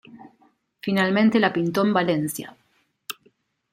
Finalmente 0.81 1.39
la 1.39 1.53
pintó 1.53 1.85
en 1.85 1.93
Valencia. 1.93 2.57